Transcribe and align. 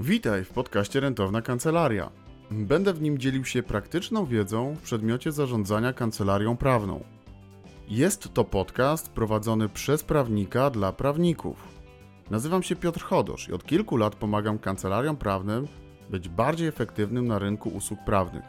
Witaj 0.00 0.44
w 0.44 0.50
podcaście 0.50 1.00
Rentowna 1.00 1.42
Kancelaria. 1.42 2.10
Będę 2.50 2.92
w 2.92 3.02
nim 3.02 3.18
dzielił 3.18 3.44
się 3.44 3.62
praktyczną 3.62 4.26
wiedzą 4.26 4.74
w 4.74 4.82
przedmiocie 4.82 5.32
zarządzania 5.32 5.92
kancelarią 5.92 6.56
prawną. 6.56 7.04
Jest 7.88 8.34
to 8.34 8.44
podcast 8.44 9.08
prowadzony 9.08 9.68
przez 9.68 10.02
prawnika 10.02 10.70
dla 10.70 10.92
prawników. 10.92 11.68
Nazywam 12.30 12.62
się 12.62 12.76
Piotr 12.76 13.00
Chodosz 13.00 13.48
i 13.48 13.52
od 13.52 13.64
kilku 13.66 13.96
lat 13.96 14.14
pomagam 14.14 14.58
kancelariom 14.58 15.16
prawnym 15.16 15.68
być 16.10 16.28
bardziej 16.28 16.68
efektywnym 16.68 17.26
na 17.26 17.38
rynku 17.38 17.68
usług 17.68 18.00
prawnych. 18.06 18.44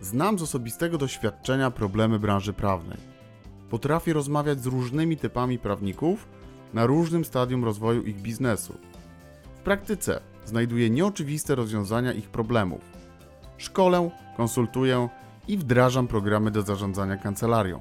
Znam 0.00 0.38
z 0.38 0.42
osobistego 0.42 0.98
doświadczenia 0.98 1.70
problemy 1.70 2.18
branży 2.18 2.52
prawnej. 2.52 2.98
Potrafię 3.70 4.12
rozmawiać 4.12 4.60
z 4.60 4.66
różnymi 4.66 5.16
typami 5.16 5.58
prawników 5.58 6.28
na 6.74 6.86
różnym 6.86 7.24
stadium 7.24 7.64
rozwoju 7.64 8.02
ich 8.02 8.22
biznesu. 8.22 8.91
W 9.62 9.64
praktyce 9.64 10.20
znajduję 10.44 10.90
nieoczywiste 10.90 11.54
rozwiązania 11.54 12.12
ich 12.12 12.28
problemów. 12.30 12.80
Szkolę, 13.58 14.10
konsultuję 14.36 15.08
i 15.48 15.58
wdrażam 15.58 16.08
programy 16.08 16.50
do 16.50 16.62
zarządzania 16.62 17.16
kancelarią. 17.16 17.80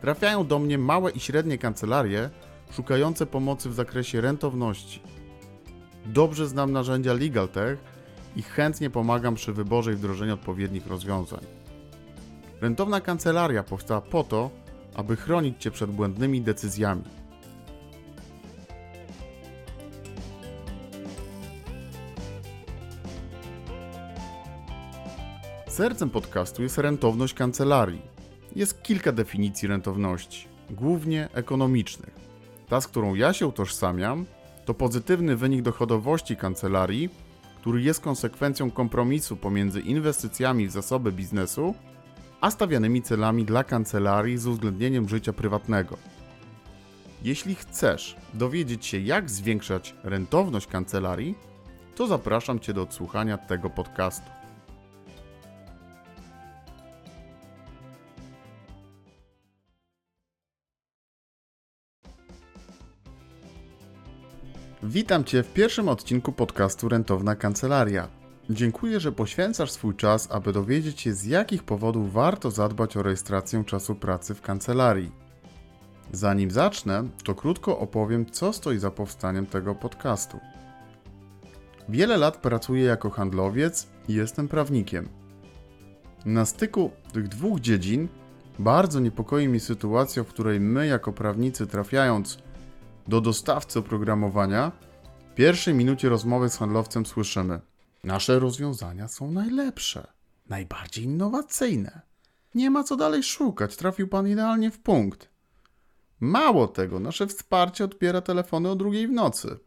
Trafiają 0.00 0.46
do 0.46 0.58
mnie 0.58 0.78
małe 0.78 1.10
i 1.10 1.20
średnie 1.20 1.58
kancelarie 1.58 2.30
szukające 2.70 3.26
pomocy 3.26 3.70
w 3.70 3.74
zakresie 3.74 4.20
rentowności. 4.20 5.02
Dobrze 6.04 6.46
znam 6.46 6.72
narzędzia 6.72 7.12
LegalTech 7.12 7.78
i 8.36 8.42
chętnie 8.42 8.90
pomagam 8.90 9.34
przy 9.34 9.52
wyborze 9.52 9.92
i 9.92 9.96
wdrożeniu 9.96 10.34
odpowiednich 10.34 10.86
rozwiązań. 10.86 11.44
Rentowna 12.60 13.00
kancelaria 13.00 13.62
powstała 13.62 14.00
po 14.00 14.24
to, 14.24 14.50
aby 14.94 15.16
chronić 15.16 15.62
Cię 15.62 15.70
przed 15.70 15.90
błędnymi 15.90 16.42
decyzjami. 16.42 17.04
Sercem 25.76 26.10
podcastu 26.10 26.62
jest 26.62 26.78
rentowność 26.78 27.34
kancelarii. 27.34 28.02
Jest 28.54 28.82
kilka 28.82 29.12
definicji 29.12 29.68
rentowności, 29.68 30.48
głównie 30.70 31.28
ekonomicznych. 31.34 32.14
Ta, 32.68 32.80
z 32.80 32.86
którą 32.86 33.14
ja 33.14 33.32
się 33.32 33.46
utożsamiam, 33.46 34.26
to 34.64 34.74
pozytywny 34.74 35.36
wynik 35.36 35.62
dochodowości 35.62 36.36
kancelarii, 36.36 37.08
który 37.60 37.82
jest 37.82 38.00
konsekwencją 38.00 38.70
kompromisu 38.70 39.36
pomiędzy 39.36 39.80
inwestycjami 39.80 40.68
w 40.68 40.70
zasoby 40.70 41.12
biznesu 41.12 41.74
a 42.40 42.50
stawianymi 42.50 43.02
celami 43.02 43.44
dla 43.44 43.64
kancelarii 43.64 44.38
z 44.38 44.46
uwzględnieniem 44.46 45.08
życia 45.08 45.32
prywatnego. 45.32 45.96
Jeśli 47.22 47.54
chcesz 47.54 48.16
dowiedzieć 48.34 48.86
się, 48.86 48.98
jak 48.98 49.30
zwiększać 49.30 49.94
rentowność 50.04 50.66
kancelarii, 50.66 51.34
to 51.94 52.06
zapraszam 52.06 52.60
Cię 52.60 52.74
do 52.74 52.82
odsłuchania 52.82 53.38
tego 53.38 53.70
podcastu. 53.70 54.35
Witam 64.96 65.24
Cię 65.24 65.42
w 65.42 65.52
pierwszym 65.52 65.88
odcinku 65.88 66.32
podcastu 66.32 66.88
Rentowna 66.88 67.36
Kancelaria. 67.36 68.08
Dziękuję, 68.50 69.00
że 69.00 69.12
poświęcasz 69.12 69.70
swój 69.70 69.94
czas, 69.94 70.28
aby 70.30 70.52
dowiedzieć 70.52 71.00
się, 71.00 71.12
z 71.14 71.24
jakich 71.24 71.62
powodów 71.62 72.12
warto 72.12 72.50
zadbać 72.50 72.96
o 72.96 73.02
rejestrację 73.02 73.64
czasu 73.64 73.94
pracy 73.94 74.34
w 74.34 74.42
kancelarii. 74.42 75.12
Zanim 76.12 76.50
zacznę, 76.50 77.04
to 77.24 77.34
krótko 77.34 77.78
opowiem, 77.78 78.26
co 78.26 78.52
stoi 78.52 78.78
za 78.78 78.90
powstaniem 78.90 79.46
tego 79.46 79.74
podcastu. 79.74 80.40
Wiele 81.88 82.16
lat 82.16 82.36
pracuję 82.36 82.84
jako 82.84 83.10
handlowiec 83.10 83.88
i 84.08 84.14
jestem 84.14 84.48
prawnikiem. 84.48 85.08
Na 86.24 86.44
styku 86.44 86.90
tych 87.12 87.28
dwóch 87.28 87.60
dziedzin 87.60 88.08
bardzo 88.58 89.00
niepokoi 89.00 89.48
mnie 89.48 89.60
sytuacja, 89.60 90.24
w 90.24 90.28
której 90.28 90.60
my, 90.60 90.86
jako 90.86 91.12
prawnicy, 91.12 91.66
trafiając 91.66 92.38
do 93.08 93.20
dostawcy 93.20 93.78
oprogramowania, 93.78 94.72
pierwszej 95.36 95.74
minucie 95.74 96.08
rozmowy 96.08 96.48
z 96.48 96.56
handlowcem 96.56 97.06
słyszymy: 97.06 97.60
Nasze 98.04 98.38
rozwiązania 98.38 99.08
są 99.08 99.30
najlepsze, 99.30 100.06
najbardziej 100.48 101.04
innowacyjne. 101.04 102.00
Nie 102.54 102.70
ma 102.70 102.84
co 102.84 102.96
dalej 102.96 103.22
szukać, 103.22 103.76
trafił 103.76 104.08
pan 104.08 104.28
idealnie 104.28 104.70
w 104.70 104.78
punkt. 104.78 105.28
Mało 106.20 106.68
tego, 106.68 107.00
nasze 107.00 107.26
wsparcie 107.26 107.84
odbiera 107.84 108.20
telefony 108.20 108.70
o 108.70 108.76
drugiej 108.76 109.08
w 109.08 109.12
nocy. 109.12 109.58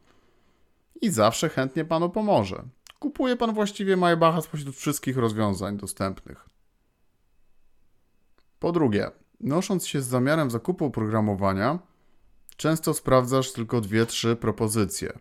I 1.02 1.10
zawsze 1.10 1.50
chętnie 1.50 1.86
panu 1.86 2.10
pomoże. 2.10 2.64
Kupuje 3.00 3.36
pan 3.36 3.54
właściwie 3.54 3.98
Maybacha 3.98 4.42
spośród 4.42 4.76
wszystkich 4.76 5.18
rozwiązań 5.18 5.78
dostępnych. 5.78 6.50
Po 8.60 8.72
drugie, 8.72 9.12
nosząc 9.40 9.88
się 9.88 10.02
z 10.02 10.08
zamiarem 10.08 10.52
zakupu 10.52 10.86
oprogramowania, 10.86 11.80
często 12.58 12.94
sprawdzasz 12.94 13.54
tylko 13.54 13.82
dwie, 13.82 14.06
trzy 14.06 14.36
propozycje. 14.36 15.20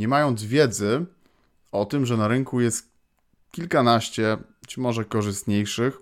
Nie 0.00 0.08
mając 0.08 0.44
wiedzy 0.44 1.06
o 1.72 1.84
tym, 1.84 2.06
że 2.06 2.16
na 2.16 2.28
rynku 2.28 2.60
jest 2.60 2.92
kilkanaście, 3.50 4.36
czy 4.66 4.80
może 4.80 5.04
korzystniejszych, 5.04 6.00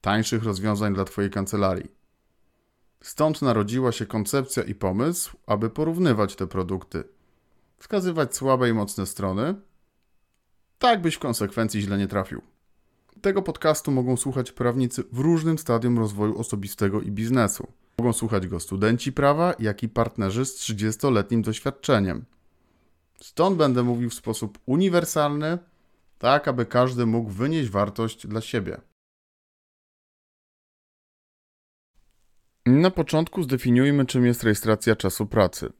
tańszych 0.00 0.44
rozwiązań 0.44 0.94
dla 0.94 1.04
Twojej 1.04 1.30
kancelarii. 1.30 1.90
Stąd 3.00 3.42
narodziła 3.42 3.92
się 3.92 4.06
koncepcja 4.06 4.62
i 4.62 4.74
pomysł, 4.74 5.36
aby 5.46 5.70
porównywać 5.70 6.36
te 6.36 6.46
produkty, 6.46 7.04
wskazywać 7.78 8.36
słabe 8.36 8.68
i 8.68 8.72
mocne 8.72 9.06
strony, 9.06 9.54
tak 10.78 11.02
byś 11.02 11.14
w 11.14 11.18
konsekwencji 11.18 11.80
źle 11.80 11.98
nie 11.98 12.08
trafił. 12.08 12.42
Tego 13.22 13.42
podcastu 13.42 13.90
mogą 13.90 14.16
słuchać 14.16 14.52
prawnicy 14.52 15.04
w 15.12 15.18
różnym 15.18 15.58
stadium 15.58 15.98
rozwoju 15.98 16.38
osobistego 16.38 17.00
i 17.00 17.10
biznesu. 17.10 17.66
Mogą 17.98 18.12
słuchać 18.12 18.46
go 18.46 18.60
studenci 18.60 19.12
prawa, 19.12 19.54
jak 19.58 19.82
i 19.82 19.88
partnerzy 19.88 20.44
z 20.44 20.56
30-letnim 20.58 21.42
doświadczeniem. 21.42 22.24
Stąd 23.22 23.56
będę 23.56 23.82
mówił 23.82 24.10
w 24.10 24.14
sposób 24.14 24.58
uniwersalny, 24.66 25.58
tak 26.18 26.48
aby 26.48 26.66
każdy 26.66 27.06
mógł 27.06 27.30
wynieść 27.30 27.70
wartość 27.70 28.26
dla 28.26 28.40
siebie. 28.40 28.80
Na 32.66 32.90
początku 32.90 33.42
zdefiniujmy, 33.42 34.06
czym 34.06 34.26
jest 34.26 34.42
rejestracja 34.42 34.96
czasu 34.96 35.26
pracy. 35.26 35.72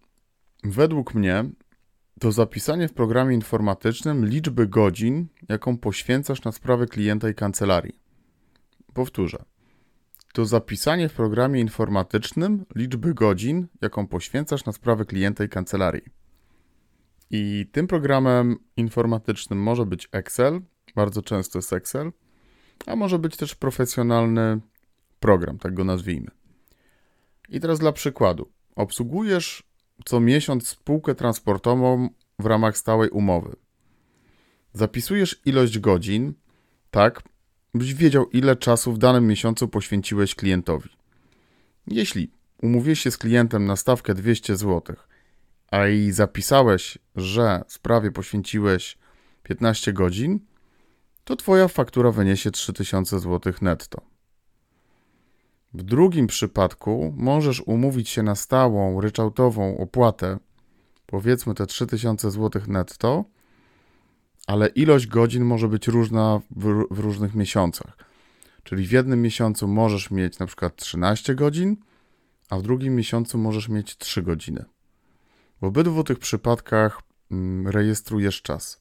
Według 0.65 1.15
mnie 1.15 1.45
to 2.21 2.33
zapisanie 2.33 2.89
w 2.89 2.93
programie 2.93 3.35
informatycznym 3.35 4.27
liczby 4.27 4.67
godzin, 4.67 5.29
jaką 5.49 5.79
poświęcasz 5.79 6.45
na 6.45 6.53
sprawę 6.53 6.87
klienta 6.87 7.29
i 7.29 7.35
kancelarii. 7.35 8.01
Powtórzę. 8.95 9.45
To 10.33 10.45
zapisanie 10.45 11.09
w 11.09 11.15
programie 11.15 11.61
informatycznym 11.61 12.65
liczby 12.75 13.15
godzin, 13.15 13.67
jaką 13.81 14.07
poświęcasz 14.07 14.65
na 14.65 14.73
sprawę 14.73 15.05
klienta 15.05 15.45
i 15.45 15.49
kancelarii. 15.49 16.22
I 17.33 17.67
tym 17.73 17.87
programem 17.87 18.57
informatycznym 18.77 19.63
może 19.63 19.87
być 19.87 20.09
Excel, 20.13 20.61
bardzo 20.95 21.23
często 21.23 21.59
jest 21.59 21.73
Excel, 21.73 22.13
a 22.87 22.97
może 22.97 23.19
być 23.19 23.37
też 23.37 23.55
profesjonalny 23.55 24.61
program, 25.21 25.59
tak 25.59 25.75
go 25.75 25.85
nazwijmy. 25.85 26.31
I 27.49 27.61
teraz 27.61 27.79
dla 27.79 27.93
przykładu. 27.93 28.49
Obsługujesz 28.77 29.63
co 30.05 30.21
miesiąc 30.21 30.69
spółkę 30.69 31.15
transportową 31.15 32.09
w 32.39 32.47
ramach 32.47 32.79
stałej 32.79 33.11
umowy. 33.11 33.57
Zapisujesz 34.73 35.41
ilość 35.45 35.79
godzin, 35.79 36.35
tak, 36.91 37.23
byś 37.75 37.95
wiedział, 37.95 38.31
ile 38.31 38.57
czasu 38.57 38.93
w 38.93 38.99
danym 38.99 39.27
miesiącu 39.27 39.69
poświęciłeś 39.69 40.35
klientowi. 40.35 40.89
Jeśli 41.87 42.31
umówiłeś 42.63 43.01
się 43.01 43.11
z 43.11 43.19
klientem 43.19 43.65
na 43.65 43.77
stawkę 43.77 44.15
200 44.15 44.57
zł, 44.57 44.97
a 45.73 45.89
i 45.89 46.11
zapisałeś, 46.11 46.99
że 47.17 47.65
sprawie 47.69 48.11
poświęciłeś 48.11 48.99
15 49.43 49.93
godzin, 49.93 50.41
to 51.25 51.37
Twoja 51.37 51.69
faktura 51.69 52.11
wyniesie 52.11 52.51
3000 52.51 53.19
zł 53.19 53.53
netto. 53.61 54.01
W 55.75 55.83
drugim 55.83 56.27
przypadku 56.27 57.15
możesz 57.17 57.61
umówić 57.61 58.09
się 58.09 58.23
na 58.23 58.35
stałą, 58.35 59.01
ryczałtową 59.01 59.79
opłatę, 59.79 60.39
powiedzmy 61.07 61.55
te 61.55 61.67
3000 61.67 62.31
zł 62.31 62.63
netto, 62.69 63.25
ale 64.47 64.67
ilość 64.67 65.07
godzin 65.07 65.45
może 65.45 65.69
być 65.69 65.89
różna 65.89 66.41
w, 66.51 66.85
w, 66.91 66.99
różnych 66.99 67.35
miesiącach. 67.35 67.97
Czyli 68.63 68.87
w 68.87 68.93
jednym 68.93 69.23
miesiącu 69.23 69.69
możesz 69.69 70.11
mieć 70.11 70.39
na 70.39 70.47
przykład 70.47 70.77
13 70.77 71.35
godzin, 71.35 71.77
a 72.51 72.59
w 72.59 72.63
drugim 72.63 72.97
miesiącu 72.97 73.39
możesz 73.39 73.69
mieć 73.69 73.97
3 73.97 74.23
godziny. 74.23 74.65
W 75.63 75.65
obydwu 75.65 76.05
tych 76.05 76.19
przypadkach 76.19 77.03
mm, 77.31 77.69
rejestrujesz 77.69 78.43
czas. 78.43 78.81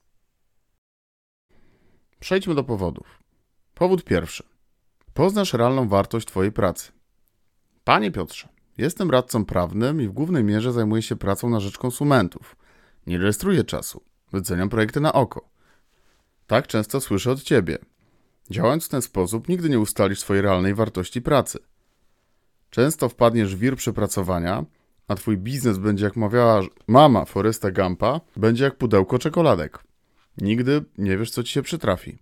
Przejdźmy 2.19 2.55
do 2.55 2.63
powodów. 2.63 3.23
Powód 3.73 4.03
pierwszy. 4.03 4.43
Poznasz 5.13 5.53
realną 5.53 5.87
wartość 5.87 6.27
Twojej 6.27 6.51
pracy. 6.51 6.91
Panie 7.83 8.11
Piotrze, 8.11 8.49
jestem 8.77 9.11
radcą 9.11 9.45
prawnym 9.45 10.01
i 10.01 10.07
w 10.07 10.11
głównej 10.11 10.43
mierze 10.43 10.73
zajmuję 10.73 11.01
się 11.01 11.15
pracą 11.15 11.49
na 11.49 11.59
rzecz 11.59 11.77
konsumentów. 11.77 12.55
Nie 13.07 13.17
rejestruję 13.17 13.63
czasu. 13.63 14.03
Wyceniam 14.31 14.69
projekty 14.69 14.99
na 14.99 15.13
oko. 15.13 15.49
Tak 16.47 16.67
często 16.67 17.01
słyszę 17.01 17.31
od 17.31 17.43
ciebie. 17.43 17.77
Działając 18.49 18.85
w 18.85 18.89
ten 18.89 19.01
sposób, 19.01 19.47
nigdy 19.47 19.69
nie 19.69 19.79
ustalisz 19.79 20.19
swojej 20.19 20.41
realnej 20.41 20.73
wartości 20.73 21.21
pracy. 21.21 21.59
Często 22.69 23.09
wpadniesz 23.09 23.55
w 23.55 23.59
wir 23.59 23.75
przepracowania, 23.75 24.65
a 25.07 25.15
twój 25.15 25.37
biznes 25.37 25.77
będzie, 25.77 26.05
jak 26.05 26.15
mawiała 26.15 26.61
mama 26.87 27.25
Foresta 27.25 27.71
Gampa, 27.71 28.21
będzie 28.37 28.63
jak 28.63 28.77
pudełko 28.77 29.19
czekoladek. 29.19 29.79
Nigdy 30.37 30.83
nie 30.97 31.17
wiesz, 31.17 31.31
co 31.31 31.43
ci 31.43 31.53
się 31.53 31.61
przytrafi. 31.61 32.17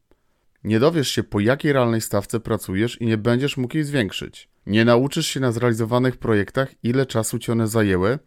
Nie 0.64 0.80
dowiesz 0.80 1.10
się, 1.10 1.24
po 1.24 1.40
jakiej 1.40 1.74
realnej 1.74 2.02
stawce 2.02 2.40
pracujesz 2.40 3.02
i 3.02 3.06
nie 3.06 3.18
będziesz 3.18 3.58
mógł 3.58 3.76
jej 3.76 3.84
zwiększyć. 3.84 4.50
Nie 4.66 4.86
nauczysz 4.86 5.28
się 5.28 5.40
na 5.40 5.52
zrealizowanych 5.52 6.18
projektach, 6.18 6.70
ile 6.84 7.06
czasu 7.06 7.40
ci 7.40 7.52
one 7.52 7.68
zajęły, 7.68 8.20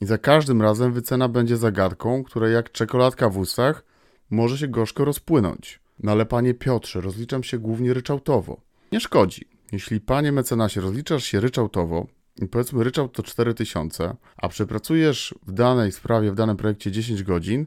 i 0.00 0.06
za 0.06 0.18
każdym 0.18 0.62
razem 0.62 0.92
wycena 0.92 1.28
będzie 1.28 1.56
zagadką, 1.56 2.24
która 2.24 2.48
jak 2.48 2.72
czekoladka 2.72 3.28
w 3.28 3.38
ustach 3.38 3.84
może 4.30 4.58
się 4.58 4.68
gorzko 4.68 5.04
rozpłynąć. 5.04 5.80
No 6.02 6.12
ale 6.12 6.26
panie 6.26 6.54
Piotrze, 6.54 7.00
rozliczam 7.00 7.42
się 7.42 7.58
głównie 7.58 7.94
ryczałtowo. 7.94 8.60
Nie 8.92 9.00
szkodzi. 9.00 9.44
Jeśli 9.72 10.00
panie 10.00 10.32
mecenasie 10.32 10.80
rozliczasz 10.80 11.24
się 11.24 11.40
ryczałtowo, 11.40 12.06
powiedzmy 12.50 12.84
ryczałt 12.84 13.12
to 13.12 13.22
4000, 13.22 14.16
a 14.36 14.48
przepracujesz 14.48 15.34
w 15.46 15.52
danej 15.52 15.92
sprawie, 15.92 16.32
w 16.32 16.34
danym 16.34 16.56
projekcie 16.56 16.90
10 16.92 17.22
godzin, 17.22 17.66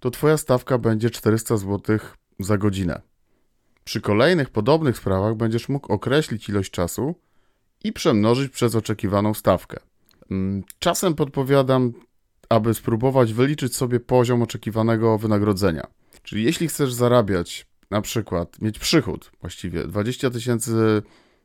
to 0.00 0.10
twoja 0.10 0.36
stawka 0.36 0.78
będzie 0.78 1.10
400 1.10 1.56
zł 1.56 1.98
za 2.40 2.58
godzinę. 2.58 3.00
Przy 3.84 4.00
kolejnych 4.00 4.50
podobnych 4.50 4.96
sprawach 4.96 5.34
będziesz 5.34 5.68
mógł 5.68 5.92
określić 5.92 6.48
ilość 6.48 6.70
czasu 6.70 7.14
i 7.84 7.92
przemnożyć 7.92 8.52
przez 8.52 8.74
oczekiwaną 8.74 9.34
stawkę. 9.34 9.80
Mm, 10.30 10.62
czasem 10.78 11.14
podpowiadam, 11.14 11.92
aby 12.48 12.74
spróbować 12.74 13.32
wyliczyć 13.32 13.76
sobie 13.76 14.00
poziom 14.00 14.42
oczekiwanego 14.42 15.18
wynagrodzenia. 15.18 15.86
Czyli 16.22 16.44
jeśli 16.44 16.68
chcesz 16.68 16.92
zarabiać, 16.92 17.66
na 17.90 18.00
przykład 18.00 18.60
mieć 18.60 18.78
przychód 18.78 19.30
właściwie 19.40 19.86
20 19.86 20.30
tysięcy 20.30 21.02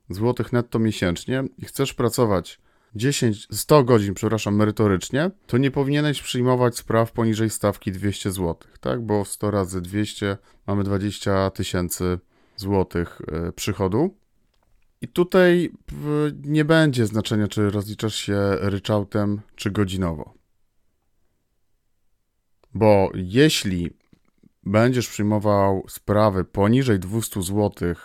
złotych 0.10 0.54
netto 0.54 0.80
miesięcznie 0.80 1.44
i 1.58 1.66
chcesz 1.66 1.94
pracować 1.94 2.60
10, 2.96 3.48
100 3.52 3.84
godzin, 3.84 4.14
przepraszam, 4.14 4.56
merytorycznie, 4.56 5.32
to 5.48 5.58
nie 5.58 5.72
powinieneś 5.72 6.22
przyjmować 6.22 6.78
spraw 6.78 7.12
poniżej 7.12 7.50
stawki 7.50 7.92
200 7.92 8.32
zł, 8.32 8.56
tak? 8.80 9.02
Bo 9.02 9.26
100 9.26 9.52
razy 9.52 9.82
200 9.82 10.38
mamy 10.68 10.84
20 10.84 11.50
tysięcy 11.50 12.20
złotych 12.56 13.22
e, 13.32 13.52
przychodu. 13.52 14.16
I 15.02 15.08
tutaj 15.08 15.72
nie 16.44 16.66
będzie 16.66 17.06
znaczenia, 17.06 17.48
czy 17.48 17.70
rozliczasz 17.70 18.16
się 18.16 18.40
ryczałtem, 18.60 19.42
czy 19.56 19.72
godzinowo. 19.72 20.34
Bo 22.74 23.12
jeśli 23.16 23.90
będziesz 24.64 25.10
przyjmował 25.10 25.84
sprawy 25.88 26.46
poniżej 26.46 27.00
200 27.00 27.42
zł 27.42 27.72
e, 27.90 27.96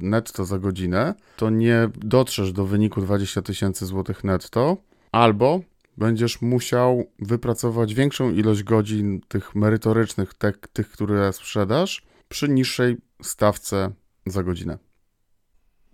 netto 0.00 0.44
za 0.44 0.58
godzinę, 0.58 1.14
to 1.36 1.50
nie 1.50 1.88
dotrzesz 1.96 2.52
do 2.52 2.64
wyniku 2.64 3.00
20 3.00 3.42
tysięcy 3.42 3.86
złotych 3.86 4.24
netto, 4.24 4.76
albo 5.12 5.60
będziesz 5.96 6.42
musiał 6.42 7.04
wypracować 7.18 7.94
większą 7.94 8.30
ilość 8.30 8.62
godzin 8.62 9.20
tych 9.28 9.54
merytorycznych, 9.54 10.34
te, 10.34 10.52
tych, 10.52 10.90
które 10.90 11.32
sprzedasz, 11.32 12.02
przy 12.28 12.48
niższej 12.48 12.96
stawce 13.22 13.92
za 14.26 14.42
godzinę. 14.42 14.78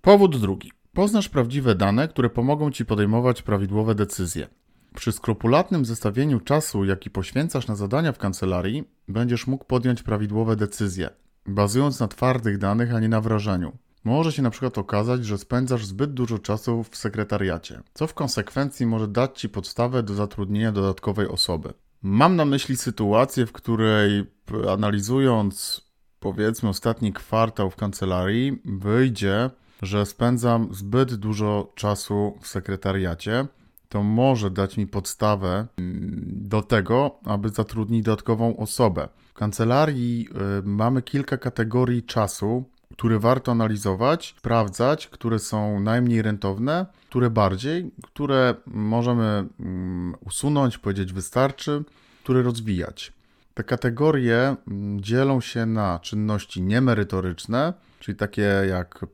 Powód 0.00 0.40
drugi. 0.40 0.72
Poznasz 0.92 1.28
prawdziwe 1.28 1.74
dane, 1.74 2.08
które 2.08 2.30
pomogą 2.30 2.70
Ci 2.70 2.84
podejmować 2.84 3.42
prawidłowe 3.42 3.94
decyzje. 3.94 4.48
Przy 4.94 5.12
skrupulatnym 5.12 5.84
zestawieniu 5.84 6.40
czasu, 6.40 6.84
jaki 6.84 7.10
poświęcasz 7.10 7.66
na 7.66 7.76
zadania 7.76 8.12
w 8.12 8.18
kancelarii, 8.18 8.84
będziesz 9.08 9.46
mógł 9.46 9.64
podjąć 9.64 10.02
prawidłowe 10.02 10.56
decyzje, 10.56 11.10
bazując 11.46 12.00
na 12.00 12.08
twardych 12.08 12.58
danych, 12.58 12.94
a 12.94 13.00
nie 13.00 13.08
na 13.08 13.20
wrażeniu. 13.20 13.72
Może 14.04 14.32
się 14.32 14.42
na 14.42 14.50
przykład 14.50 14.78
okazać, 14.78 15.24
że 15.24 15.38
spędzasz 15.38 15.86
zbyt 15.86 16.12
dużo 16.12 16.38
czasu 16.38 16.84
w 16.90 16.96
sekretariacie, 16.96 17.82
co 17.94 18.06
w 18.06 18.14
konsekwencji 18.14 18.86
może 18.86 19.08
dać 19.08 19.40
Ci 19.40 19.48
podstawę 19.48 20.02
do 20.02 20.14
zatrudnienia 20.14 20.72
dodatkowej 20.72 21.28
osoby. 21.28 21.72
Mam 22.02 22.36
na 22.36 22.44
myśli 22.44 22.76
sytuację, 22.76 23.46
w 23.46 23.52
której 23.52 24.24
analizując 24.72 25.80
powiedzmy 26.20 26.68
ostatni 26.68 27.12
kwartał 27.12 27.70
w 27.70 27.76
kancelarii, 27.76 28.62
wyjdzie, 28.64 29.50
że 29.82 30.06
spędzam 30.06 30.68
zbyt 30.74 31.14
dużo 31.14 31.72
czasu 31.74 32.38
w 32.40 32.48
sekretariacie, 32.48 33.46
to 33.94 34.02
może 34.02 34.50
dać 34.50 34.76
mi 34.76 34.86
podstawę 34.86 35.66
mm, 35.78 36.24
do 36.26 36.62
tego, 36.62 37.18
aby 37.24 37.48
zatrudnić 37.48 38.04
dodatkową 38.04 38.56
osobę. 38.56 39.08
W 39.26 39.32
kancelarii 39.32 40.28
y, 40.58 40.62
mamy 40.64 41.02
kilka 41.02 41.36
kategorii 41.36 42.02
czasu, 42.02 42.64
które 42.92 43.18
warto 43.18 43.52
analizować, 43.52 44.34
sprawdzać, 44.38 45.06
które 45.06 45.38
są 45.38 45.80
najmniej 45.80 46.22
rentowne, 46.22 46.86
które 47.08 47.30
bardziej, 47.30 47.90
które 48.02 48.54
możemy 48.66 49.24
mm, 49.60 50.14
usunąć, 50.26 50.78
powiedzieć 50.78 51.12
wystarczy, 51.12 51.84
które 52.22 52.42
rozwijać. 52.42 53.12
Te 53.54 53.64
kategorie 53.64 54.56
mm, 54.68 55.00
dzielą 55.00 55.40
się 55.40 55.66
na 55.66 55.98
czynności 55.98 56.62
niemerytoryczne, 56.62 57.72
czyli 58.04 58.16
takie, 58.16 58.50
jak, 58.68 59.06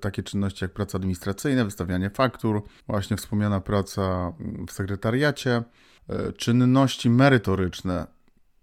takie 0.00 0.22
czynności 0.22 0.64
jak 0.64 0.72
praca 0.72 0.98
administracyjna, 0.98 1.64
wystawianie 1.64 2.10
faktur, 2.10 2.62
właśnie 2.86 3.16
wspomniana 3.16 3.60
praca 3.60 4.32
w 4.68 4.72
sekretariacie, 4.72 5.62
e, 6.08 6.32
czynności 6.32 7.10
merytoryczne, 7.10 8.06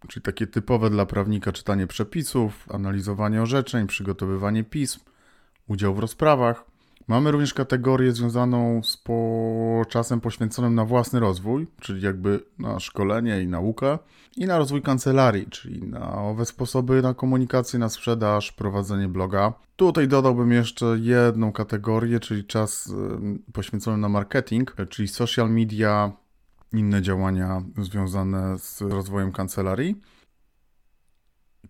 czyli 0.07 0.23
takie 0.23 0.47
typowe 0.47 0.89
dla 0.89 1.05
prawnika 1.05 1.51
czytanie 1.51 1.87
przepisów, 1.87 2.65
analizowanie 2.71 3.41
orzeczeń, 3.41 3.87
przygotowywanie 3.87 4.63
pism, 4.63 4.99
udział 5.67 5.95
w 5.95 5.99
rozprawach. 5.99 6.65
Mamy 7.07 7.31
również 7.31 7.53
kategorię 7.53 8.11
związaną 8.11 8.83
z 8.83 8.97
po 8.97 9.81
czasem 9.89 10.21
poświęconym 10.21 10.75
na 10.75 10.85
własny 10.85 11.19
rozwój, 11.19 11.67
czyli 11.79 12.01
jakby 12.01 12.39
na 12.59 12.79
szkolenie 12.79 13.41
i 13.41 13.47
naukę, 13.47 13.99
i 14.37 14.45
na 14.45 14.57
rozwój 14.57 14.81
kancelarii, 14.81 15.47
czyli 15.49 15.83
na 15.83 15.99
nowe 15.99 16.45
sposoby 16.45 17.01
na 17.01 17.13
komunikację, 17.13 17.79
na 17.79 17.89
sprzedaż, 17.89 18.51
prowadzenie 18.51 19.07
bloga. 19.07 19.53
Tutaj 19.75 20.07
dodałbym 20.07 20.51
jeszcze 20.51 20.85
jedną 20.99 21.51
kategorię, 21.51 22.19
czyli 22.19 22.45
czas 22.45 22.93
poświęcony 23.53 23.97
na 23.97 24.09
marketing, 24.09 24.75
czyli 24.89 25.07
social 25.07 25.51
media, 25.51 26.11
inne 26.73 27.01
działania 27.01 27.63
związane 27.77 28.59
z 28.59 28.81
rozwojem 28.81 29.31
kancelarii. 29.31 30.01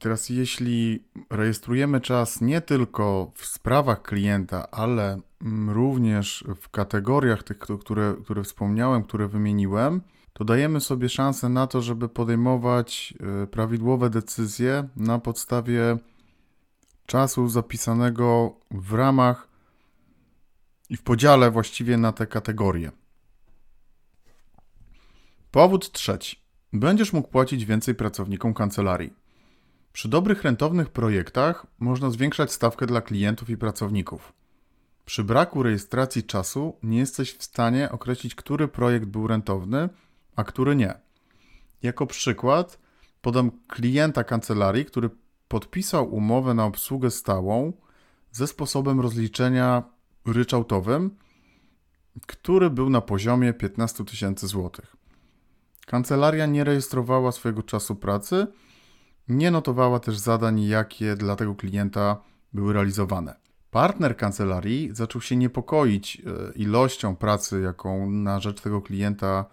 Teraz, 0.03 0.29
jeśli 0.29 1.03
rejestrujemy 1.29 2.01
czas 2.01 2.41
nie 2.41 2.61
tylko 2.61 3.31
w 3.35 3.45
sprawach 3.45 4.01
klienta, 4.01 4.71
ale 4.71 5.19
mm, 5.41 5.69
również 5.69 6.43
w 6.61 6.69
kategoriach 6.69 7.43
tych, 7.43 7.57
które, 7.57 8.15
które 8.23 8.43
wspomniałem, 8.43 9.03
które 9.03 9.27
wymieniłem, 9.27 10.01
to 10.33 10.45
dajemy 10.45 10.81
sobie 10.81 11.09
szansę 11.09 11.49
na 11.49 11.67
to, 11.67 11.81
żeby 11.81 12.09
podejmować 12.09 13.13
y, 13.43 13.47
prawidłowe 13.47 14.09
decyzje 14.09 14.87
na 14.95 15.19
podstawie 15.19 15.97
czasu 17.05 17.49
zapisanego 17.49 18.55
w 18.71 18.93
ramach 18.93 19.47
i 20.89 20.97
w 20.97 21.01
podziale 21.01 21.51
właściwie 21.51 21.97
na 21.97 22.11
te 22.11 22.27
kategorie. 22.27 22.91
Powód 25.51 25.91
trzeci. 25.91 26.39
Będziesz 26.73 27.13
mógł 27.13 27.27
płacić 27.27 27.65
więcej 27.65 27.95
pracownikom 27.95 28.53
kancelarii. 28.53 29.22
Przy 29.93 30.09
dobrych 30.09 30.43
rentownych 30.43 30.89
projektach 30.89 31.67
można 31.79 32.09
zwiększać 32.09 32.51
stawkę 32.51 32.85
dla 32.85 33.01
klientów 33.01 33.49
i 33.49 33.57
pracowników. 33.57 34.33
Przy 35.05 35.23
braku 35.23 35.63
rejestracji 35.63 36.23
czasu 36.23 36.77
nie 36.83 36.97
jesteś 36.97 37.33
w 37.33 37.43
stanie 37.43 37.91
określić, 37.91 38.35
który 38.35 38.67
projekt 38.67 39.05
był 39.05 39.27
rentowny, 39.27 39.89
a 40.35 40.43
który 40.43 40.75
nie. 40.75 40.93
Jako 41.83 42.07
przykład 42.07 42.79
podam 43.21 43.51
klienta 43.67 44.23
kancelarii, 44.23 44.85
który 44.85 45.09
podpisał 45.47 46.15
umowę 46.15 46.53
na 46.53 46.65
obsługę 46.65 47.11
stałą 47.11 47.73
ze 48.31 48.47
sposobem 48.47 48.99
rozliczenia 48.99 49.83
ryczałtowym, 50.25 51.15
który 52.27 52.69
był 52.69 52.89
na 52.89 53.01
poziomie 53.01 53.53
15 53.53 54.05
tysięcy 54.05 54.47
złotych. 54.47 54.95
Kancelaria 55.85 56.45
nie 56.45 56.63
rejestrowała 56.63 57.31
swojego 57.31 57.63
czasu 57.63 57.95
pracy, 57.95 58.47
nie 59.27 59.51
notowała 59.51 59.99
też 59.99 60.17
zadań, 60.17 60.61
jakie 60.61 61.15
dla 61.15 61.35
tego 61.35 61.55
klienta 61.55 62.17
były 62.53 62.73
realizowane. 62.73 63.35
Partner 63.71 64.17
kancelarii 64.17 64.89
zaczął 64.91 65.21
się 65.21 65.35
niepokoić 65.35 66.21
e, 66.25 66.53
ilością 66.53 67.15
pracy, 67.15 67.61
jaką 67.61 68.09
na 68.11 68.39
rzecz 68.39 68.61
tego 68.61 68.81
klienta 68.81 69.45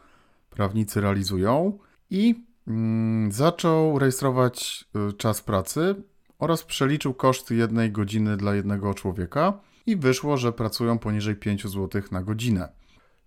prawnicy 0.51 1.01
realizują 1.01 1.79
i 2.11 2.45
mm, 2.67 3.33
zaczął 3.33 3.99
rejestrować 3.99 4.85
e, 4.95 5.13
czas 5.13 5.41
pracy 5.41 5.95
oraz 6.39 6.65
przeliczył 6.65 7.15
koszty 7.15 7.55
jednej 7.55 7.93
godziny 7.93 8.37
dla 8.37 8.55
jednego 8.55 8.95
człowieka 8.95 9.61
i 9.87 9.97
wyszło, 9.97 10.37
że 10.37 10.53
pracują 10.53 10.99
poniżej 10.99 11.37
5 11.37 11.67
zł 11.67 12.03
na 12.11 12.23
godzinę. 12.23 12.69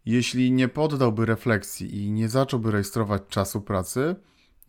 Jeśli 0.06 0.52
nie 0.52 0.68
poddałby 0.68 1.26
refleksji 1.26 2.04
i 2.04 2.12
nie 2.12 2.30
zacząłby 2.30 2.72
rejestrować 2.72 3.22
czasu 3.30 3.62
pracy, 3.62 4.16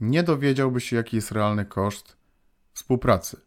nie 0.00 0.22
dowiedziałbyś 0.22 0.84
się, 0.84 0.96
jaki 0.96 1.16
jest 1.16 1.32
realny 1.32 1.64
koszt 1.64 2.16
współpracy. 2.72 3.40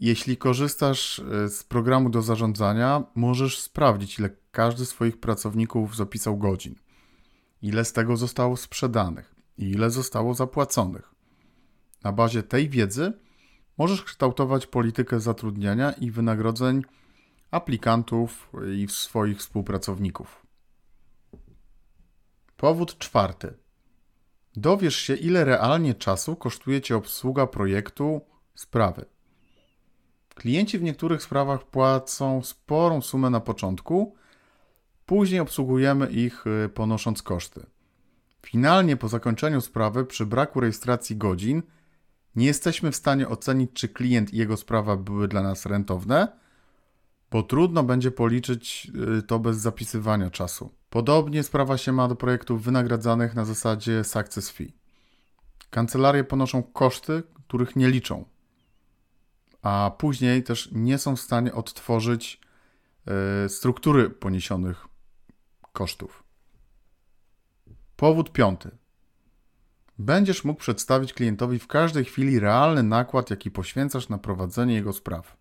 Jeśli 0.00 0.36
korzystasz 0.36 1.18
e, 1.18 1.48
z 1.48 1.64
programu 1.64 2.10
do 2.10 2.22
zarządzania, 2.22 3.02
możesz 3.14 3.60
sprawdzić, 3.60 4.18
ile 4.18 4.30
każdy 4.52 4.86
z 4.86 4.88
swoich 4.88 5.20
pracowników 5.20 5.96
zapisał 5.96 6.36
godzin, 6.36 6.74
ile 7.62 7.84
z 7.84 7.92
tego 7.92 8.16
zostało 8.16 8.56
sprzedanych 8.56 9.34
i 9.58 9.70
ile 9.70 9.90
zostało 9.90 10.34
zapłaconych. 10.34 11.14
Na 12.04 12.12
bazie 12.12 12.42
tej 12.42 12.68
wiedzy 12.68 13.12
możesz 13.78 14.02
kształtować 14.02 14.66
politykę 14.66 15.20
zatrudniania 15.20 15.92
i 15.92 16.10
wynagrodzeń 16.10 16.82
aplikantów 17.50 18.50
i 18.76 18.86
swoich 18.88 19.38
współpracowników. 19.38 20.46
Powód 22.56 22.98
czwarty. 22.98 23.54
Dowiesz 24.56 24.96
się, 24.96 25.14
ile 25.14 25.44
realnie 25.44 25.94
czasu 25.94 26.36
kosztuje 26.36 26.80
Cię 26.80 26.96
obsługa 26.96 27.46
projektu 27.46 28.20
sprawy. 28.54 29.04
Klienci 30.34 30.78
w 30.78 30.82
niektórych 30.82 31.22
sprawach 31.22 31.64
płacą 31.64 32.42
sporą 32.42 33.00
sumę 33.00 33.30
na 33.30 33.40
początku, 33.40 34.14
później 35.06 35.40
obsługujemy 35.40 36.06
ich 36.06 36.44
y, 36.46 36.68
ponosząc 36.68 37.22
koszty. 37.22 37.66
Finalnie 38.46 38.96
po 38.96 39.08
zakończeniu 39.08 39.60
sprawy, 39.60 40.04
przy 40.04 40.26
braku 40.26 40.60
rejestracji 40.60 41.16
godzin, 41.16 41.62
nie 42.36 42.46
jesteśmy 42.46 42.92
w 42.92 42.96
stanie 42.96 43.28
ocenić, 43.28 43.70
czy 43.72 43.88
klient 43.88 44.34
i 44.34 44.36
jego 44.36 44.56
sprawa 44.56 44.96
były 44.96 45.28
dla 45.28 45.42
nas 45.42 45.66
rentowne, 45.66 46.28
bo 47.30 47.42
trudno 47.42 47.82
będzie 47.82 48.10
policzyć 48.10 48.90
y, 49.18 49.22
to 49.22 49.38
bez 49.38 49.56
zapisywania 49.56 50.30
czasu. 50.30 50.70
Podobnie 50.94 51.42
sprawa 51.42 51.78
się 51.78 51.92
ma 51.92 52.08
do 52.08 52.16
projektów 52.16 52.62
wynagradzanych 52.62 53.34
na 53.34 53.44
zasadzie 53.44 54.04
success 54.04 54.50
fee. 54.50 54.72
Kancelarie 55.70 56.24
ponoszą 56.24 56.62
koszty, 56.62 57.22
których 57.48 57.76
nie 57.76 57.88
liczą, 57.88 58.24
a 59.62 59.90
później 59.98 60.42
też 60.42 60.68
nie 60.72 60.98
są 60.98 61.16
w 61.16 61.20
stanie 61.20 61.52
odtworzyć 61.52 62.40
y, 63.44 63.48
struktury 63.48 64.10
poniesionych 64.10 64.88
kosztów. 65.72 66.24
Powód 67.96 68.32
piąty. 68.32 68.70
Będziesz 69.98 70.44
mógł 70.44 70.60
przedstawić 70.60 71.12
klientowi 71.12 71.58
w 71.58 71.66
każdej 71.66 72.04
chwili 72.04 72.40
realny 72.40 72.82
nakład, 72.82 73.30
jaki 73.30 73.50
poświęcasz 73.50 74.08
na 74.08 74.18
prowadzenie 74.18 74.74
jego 74.74 74.92
spraw. 74.92 75.36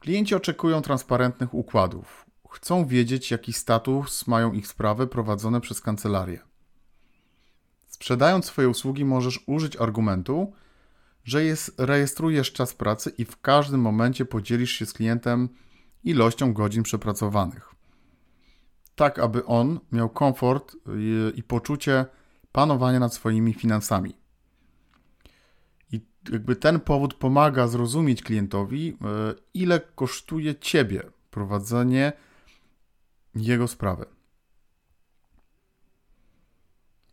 Klienci 0.00 0.34
oczekują 0.34 0.82
transparentnych 0.82 1.54
układów. 1.54 2.25
Chcą 2.50 2.86
wiedzieć, 2.86 3.30
jaki 3.30 3.52
status 3.52 4.26
mają 4.26 4.52
ich 4.52 4.66
sprawy 4.66 5.06
prowadzone 5.06 5.60
przez 5.60 5.80
kancelarię. 5.80 6.40
Sprzedając 7.86 8.44
swoje 8.44 8.68
usługi, 8.68 9.04
możesz 9.04 9.40
użyć 9.46 9.76
argumentu, 9.76 10.52
że 11.24 11.44
jest, 11.44 11.74
rejestrujesz 11.78 12.52
czas 12.52 12.74
pracy 12.74 13.12
i 13.18 13.24
w 13.24 13.40
każdym 13.40 13.80
momencie 13.80 14.24
podzielisz 14.24 14.70
się 14.70 14.86
z 14.86 14.92
klientem 14.92 15.48
ilością 16.04 16.52
godzin 16.52 16.82
przepracowanych. 16.82 17.74
Tak, 18.94 19.18
aby 19.18 19.44
on 19.44 19.80
miał 19.92 20.08
komfort 20.08 20.76
i, 20.96 21.32
i 21.38 21.42
poczucie 21.42 22.06
panowania 22.52 23.00
nad 23.00 23.14
swoimi 23.14 23.54
finansami. 23.54 24.16
I 25.92 26.00
jakby 26.32 26.56
ten 26.56 26.80
powód 26.80 27.14
pomaga 27.14 27.68
zrozumieć 27.68 28.22
klientowi, 28.22 28.88
e, 28.88 29.34
ile 29.54 29.80
kosztuje 29.80 30.54
ciebie 30.54 31.02
prowadzenie 31.30 32.12
jego 33.36 33.68
sprawy. 33.68 34.06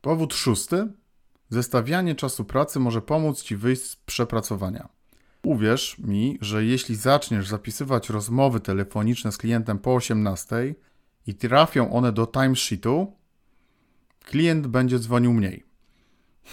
Powód 0.01 0.33
szósty. 0.33 0.87
Zestawianie 1.49 2.15
czasu 2.15 2.45
pracy 2.45 2.79
może 2.79 3.01
pomóc 3.01 3.43
ci 3.43 3.55
wyjść 3.55 3.83
z 3.83 3.95
przepracowania. 3.95 4.89
Uwierz 5.43 5.97
mi, 5.99 6.37
że 6.41 6.65
jeśli 6.65 6.95
zaczniesz 6.95 7.47
zapisywać 7.47 8.09
rozmowy 8.09 8.59
telefoniczne 8.59 9.31
z 9.31 9.37
klientem 9.37 9.79
po 9.79 9.95
18 9.95 10.75
i 11.27 11.35
trafią 11.35 11.93
one 11.93 12.11
do 12.11 12.27
timesheetu, 12.27 13.13
klient 14.19 14.67
będzie 14.67 14.99
dzwonił 14.99 15.33
mniej. 15.33 15.63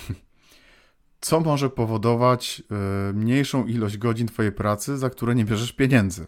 Co 1.20 1.40
może 1.40 1.70
powodować 1.70 2.62
y, 3.10 3.14
mniejszą 3.14 3.66
ilość 3.66 3.98
godzin 3.98 4.26
Twojej 4.26 4.52
pracy, 4.52 4.98
za 4.98 5.10
które 5.10 5.34
nie 5.34 5.44
bierzesz 5.44 5.72
pieniędzy? 5.72 6.26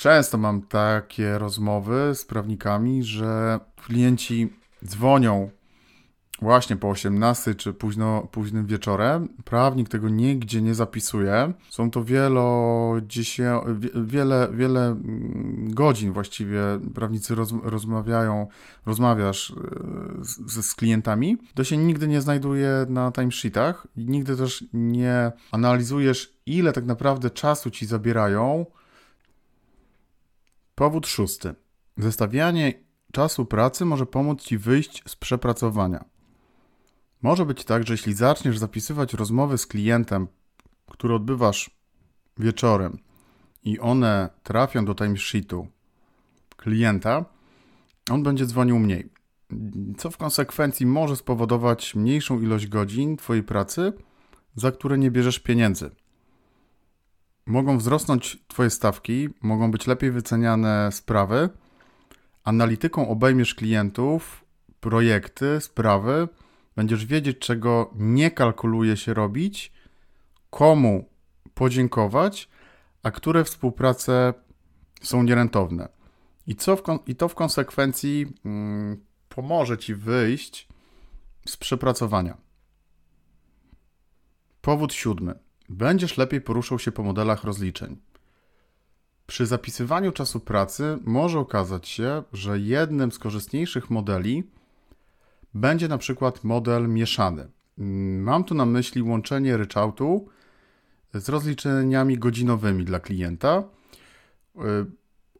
Często 0.00 0.38
mam 0.38 0.62
takie 0.62 1.38
rozmowy 1.38 2.14
z 2.14 2.24
prawnikami, 2.24 3.04
że 3.04 3.60
klienci 3.86 4.52
dzwonią 4.84 5.50
właśnie 6.42 6.76
po 6.76 6.90
18 6.90 7.54
czy 7.54 7.72
późno, 7.72 8.28
późnym 8.32 8.66
wieczorem. 8.66 9.28
Prawnik 9.44 9.88
tego 9.88 10.08
nigdzie 10.08 10.62
nie 10.62 10.74
zapisuje. 10.74 11.52
Są 11.70 11.90
to 11.90 12.04
wielo, 12.04 12.94
wiele, 13.94 14.48
wiele 14.52 14.86
mm, 14.86 15.74
godzin 15.74 16.12
właściwie 16.12 16.60
prawnicy 16.94 17.34
roz, 17.34 17.54
rozmawiają, 17.62 18.46
rozmawiasz 18.86 19.50
e, 19.50 19.54
z, 20.24 20.66
z 20.66 20.74
klientami. 20.74 21.38
To 21.54 21.64
się 21.64 21.76
nigdy 21.76 22.08
nie 22.08 22.20
znajduje 22.20 22.86
na 22.88 23.12
timesheetach. 23.12 23.86
Nigdy 23.96 24.36
też 24.36 24.64
nie 24.72 25.32
analizujesz, 25.52 26.36
ile 26.46 26.72
tak 26.72 26.84
naprawdę 26.84 27.30
czasu 27.30 27.70
ci 27.70 27.86
zabierają. 27.86 28.66
Powód 30.80 31.06
szósty. 31.06 31.54
Zestawianie 31.96 32.72
czasu 33.12 33.46
pracy 33.46 33.84
może 33.84 34.06
pomóc 34.06 34.42
ci 34.42 34.58
wyjść 34.58 35.02
z 35.06 35.16
przepracowania. 35.16 36.04
Może 37.22 37.46
być 37.46 37.64
tak, 37.64 37.86
że 37.86 37.94
jeśli 37.94 38.14
zaczniesz 38.14 38.58
zapisywać 38.58 39.14
rozmowy 39.14 39.58
z 39.58 39.66
klientem, 39.66 40.28
które 40.90 41.14
odbywasz 41.14 41.70
wieczorem 42.38 42.98
i 43.62 43.78
one 43.78 44.28
trafią 44.42 44.84
do 44.84 44.94
timesheetu 44.94 45.66
klienta, 46.56 47.24
on 48.10 48.22
będzie 48.22 48.46
dzwonił 48.46 48.78
mniej. 48.78 49.08
Co 49.98 50.10
w 50.10 50.16
konsekwencji 50.16 50.86
może 50.86 51.16
spowodować 51.16 51.94
mniejszą 51.94 52.40
ilość 52.40 52.66
godzin 52.66 53.16
Twojej 53.16 53.42
pracy, 53.42 53.92
za 54.54 54.72
które 54.72 54.98
nie 54.98 55.10
bierzesz 55.10 55.38
pieniędzy. 55.38 55.90
Mogą 57.50 57.78
wzrosnąć 57.78 58.38
Twoje 58.48 58.70
stawki, 58.70 59.28
mogą 59.40 59.70
być 59.70 59.86
lepiej 59.86 60.10
wyceniane 60.10 60.92
sprawy. 60.92 61.48
Analityką 62.44 63.08
obejmiesz 63.08 63.54
klientów, 63.54 64.44
projekty, 64.80 65.60
sprawy 65.60 66.28
Będziesz 66.76 67.06
wiedzieć, 67.06 67.38
czego 67.38 67.90
nie 67.94 68.30
kalkuluje 68.30 68.96
się 68.96 69.14
robić, 69.14 69.72
komu 70.50 71.08
podziękować, 71.54 72.48
a 73.02 73.10
które 73.10 73.44
współprace 73.44 74.34
są 75.02 75.22
nierentowne. 75.22 75.88
I, 76.46 76.56
co 76.56 76.76
w, 76.76 76.82
i 77.06 77.16
to 77.16 77.28
w 77.28 77.34
konsekwencji 77.34 78.26
mm, 78.44 79.04
pomoże 79.28 79.78
ci 79.78 79.94
wyjść 79.94 80.68
z 81.46 81.56
przepracowania. 81.56 82.36
Powód 84.60 84.92
siódmy. 84.94 85.49
Będziesz 85.70 86.18
lepiej 86.18 86.40
poruszał 86.40 86.78
się 86.78 86.92
po 86.92 87.02
modelach 87.02 87.44
rozliczeń. 87.44 87.96
Przy 89.26 89.46
zapisywaniu 89.46 90.12
czasu 90.12 90.40
pracy 90.40 90.98
może 91.04 91.38
okazać 91.38 91.88
się, 91.88 92.22
że 92.32 92.58
jednym 92.58 93.12
z 93.12 93.18
korzystniejszych 93.18 93.90
modeli 93.90 94.44
będzie 95.54 95.88
na 95.88 95.98
przykład 95.98 96.44
model 96.44 96.88
mieszany. 96.88 97.48
Mam 98.18 98.44
tu 98.44 98.54
na 98.54 98.66
myśli 98.66 99.02
łączenie 99.02 99.56
ryczałtu 99.56 100.28
z 101.14 101.28
rozliczeniami 101.28 102.18
godzinowymi 102.18 102.84
dla 102.84 103.00
klienta, 103.00 103.62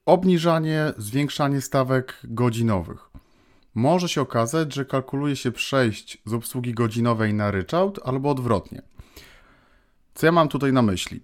obniżanie, 0.06 0.92
zwiększanie 0.96 1.60
stawek 1.60 2.20
godzinowych. 2.24 3.10
Może 3.74 4.08
się 4.08 4.20
okazać, 4.20 4.74
że 4.74 4.84
kalkuluje 4.84 5.36
się 5.36 5.52
przejść 5.52 6.22
z 6.24 6.32
obsługi 6.32 6.74
godzinowej 6.74 7.34
na 7.34 7.50
ryczałt 7.50 8.00
albo 8.04 8.30
odwrotnie. 8.30 8.82
Co 10.14 10.26
ja 10.26 10.32
mam 10.32 10.48
tutaj 10.48 10.72
na 10.72 10.82
myśli? 10.82 11.20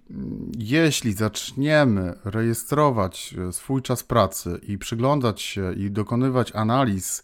Jeśli 0.59 1.12
zaczniemy 1.12 2.14
rejestrować 2.25 3.35
swój 3.52 3.83
czas 3.83 4.02
pracy 4.02 4.61
i 4.69 4.78
przyglądać 4.78 5.43
się 5.43 5.73
i 5.73 5.90
dokonywać 5.90 6.52
analiz 6.55 7.23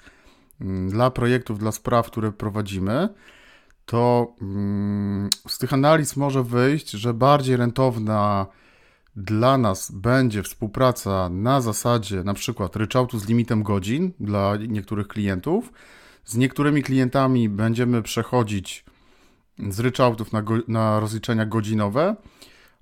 Mm, 0.62 0.90
dla 0.90 1.10
projektów, 1.10 1.58
dla 1.58 1.72
spraw, 1.72 2.06
które 2.06 2.32
prowadzimy, 2.32 3.08
to 3.86 4.32
mm, 4.42 5.30
z 5.48 5.58
tych 5.58 5.72
analiz 5.72 6.16
może 6.16 6.42
wyjść, 6.42 6.90
że 6.90 7.14
bardziej 7.14 7.56
rentowna 7.56 8.46
dla 9.16 9.58
nas 9.58 9.90
będzie 9.90 10.42
współpraca 10.42 11.28
na 11.28 11.60
zasadzie 11.60 12.24
na 12.24 12.34
przykład 12.34 12.76
ryczałtu 12.76 13.18
z 13.18 13.28
limitem 13.28 13.62
godzin 13.62 14.12
dla 14.20 14.56
niektórych 14.68 15.08
klientów. 15.08 15.72
Z 16.24 16.36
niektórymi 16.36 16.82
klientami 16.82 17.48
będziemy 17.48 18.02
przechodzić 18.02 18.84
z 19.70 19.80
ryczałtów 19.80 20.32
na, 20.32 20.42
na 20.68 21.00
rozliczenia 21.00 21.46
godzinowe, 21.46 22.16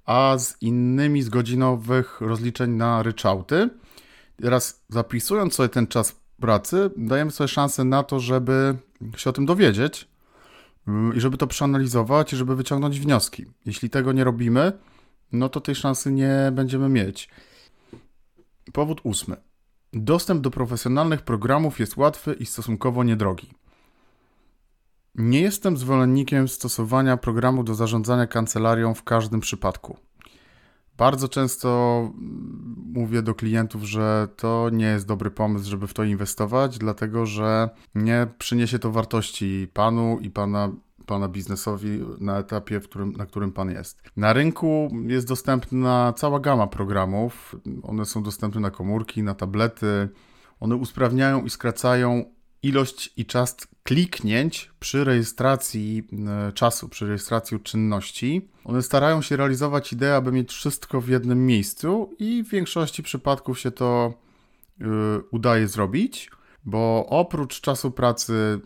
a 0.06 0.38
z 0.38 0.56
innymi 0.60 1.22
z 1.22 1.28
godzinowych 1.28 2.20
rozliczeń 2.20 2.70
na 2.70 3.02
ryczałty. 3.02 3.70
Teraz 4.42 4.82
zapisując 4.88 5.54
sobie 5.54 5.68
ten 5.68 5.87
czas 5.87 6.20
pracy, 6.40 6.90
dajemy 6.96 7.30
sobie 7.30 7.49
szansę 7.49 7.84
na 7.84 8.02
to, 8.02 8.20
żeby 8.20 8.76
się 9.16 9.30
o 9.30 9.32
tym 9.32 9.46
dowiedzieć 9.46 10.08
y, 10.88 11.16
i 11.16 11.20
żeby 11.20 11.37
to 11.37 11.46
przeanalizować 11.46 12.32
i 12.32 12.37
żeby 12.37 12.56
wyciągnąć 12.56 13.00
wnioski. 13.00 13.46
Jeśli 13.66 13.90
tego 13.90 14.12
nie 14.12 14.25
robimy, 14.25 14.72
no 15.32 15.49
to 15.49 15.60
tej 15.60 15.75
szansy 15.75 16.12
nie 16.12 16.52
będziemy 16.52 16.88
mieć. 16.88 17.28
Powód 18.72 19.00
ósmy. 19.02 19.37
Dostęp 19.92 20.40
do 20.40 20.50
profesjonalnych 20.50 21.22
programów 21.22 21.80
jest 21.80 21.96
łatwy 21.96 22.32
i 22.32 22.46
stosunkowo 22.46 23.04
niedrogi. 23.04 23.50
Nie 25.14 25.40
jestem 25.40 25.76
zwolennikiem 25.76 26.48
stosowania 26.48 27.16
programu 27.16 27.64
do 27.64 27.74
zarządzania 27.74 28.26
kancelarią 28.26 28.94
w 28.94 29.04
każdym 29.04 29.40
przypadku. 29.40 29.96
Bardzo 31.00 31.28
często 31.28 32.00
mm, 32.02 32.84
mówię 32.94 33.22
do 33.22 33.34
klientów, 33.34 33.82
że 33.82 34.28
to 34.36 34.68
nie 34.72 34.84
jest 34.84 35.06
dobry 35.06 35.30
pomysł, 35.30 35.70
żeby 35.70 35.86
w 35.86 35.94
to 35.94 36.04
inwestować, 36.04 36.78
dlatego 36.78 37.26
że 37.26 37.70
nie 37.94 38.26
przyniesie 38.38 38.78
to 38.78 38.90
wartości 38.90 39.68
panu 39.72 40.18
i 40.20 40.30
pana, 40.30 40.72
pana 41.06 41.28
biznesowi 41.28 42.00
na 42.18 42.38
etapie, 42.38 42.80
którym, 42.80 43.12
na 43.12 43.26
którym 43.26 43.52
pan 43.52 43.70
jest. 43.70 44.02
Na 44.16 44.32
rynku 44.32 44.90
jest 45.06 45.28
dostępna 45.28 46.12
cała 46.16 46.40
gama 46.40 46.66
programów. 46.66 47.56
One 47.82 48.04
są 48.04 48.22
dostępne 48.22 48.60
na 48.60 48.70
komórki, 48.70 49.22
na 49.22 49.34
tablety. 49.34 50.08
One 50.60 50.76
usprawniają 50.76 51.44
i 51.44 51.50
skracają 51.50 52.24
ilość 52.62 53.12
i 53.16 53.26
czas 53.26 53.56
kliknięć 53.82 54.70
przy 54.80 55.04
rejestracji 55.04 56.08
e, 56.48 56.52
czasu, 56.52 56.88
przy 56.88 57.06
rejestracji 57.06 57.60
czynności. 57.60 58.48
One 58.64 58.82
starają 58.82 59.22
się 59.22 59.36
realizować 59.36 59.92
ideę, 59.92 60.16
aby 60.16 60.32
mieć 60.32 60.52
wszystko 60.52 61.00
w 61.00 61.08
jednym 61.08 61.46
miejscu 61.46 62.14
i 62.18 62.44
w 62.44 62.50
większości 62.50 63.02
przypadków 63.02 63.58
się 63.58 63.70
to 63.70 64.14
yy, 64.78 64.86
udaje 65.30 65.68
zrobić, 65.68 66.30
bo 66.64 67.06
oprócz 67.08 67.60
czasu 67.60 67.90
pracy 67.90 68.60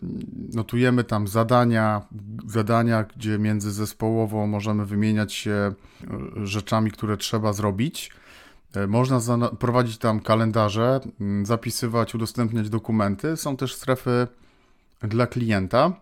notujemy 0.53 1.03
tam 1.03 1.27
zadania, 1.27 2.01
zadania, 2.47 3.03
gdzie 3.03 3.39
międzyzespołowo 3.39 4.47
możemy 4.47 4.85
wymieniać 4.85 5.33
się 5.33 5.51
e, 5.51 5.73
rzeczami, 6.43 6.91
które 6.91 7.17
trzeba 7.17 7.53
zrobić. 7.53 8.11
Można 8.87 9.19
prowadzić 9.59 9.97
tam 9.97 10.19
kalendarze, 10.19 10.99
zapisywać, 11.43 12.15
udostępniać 12.15 12.69
dokumenty. 12.69 13.37
Są 13.37 13.57
też 13.57 13.75
strefy 13.75 14.27
dla 14.99 15.27
klienta. 15.27 15.93